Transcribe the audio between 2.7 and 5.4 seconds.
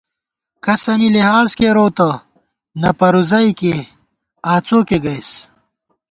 نہ پروزَئیکے آڅوکے گَئیس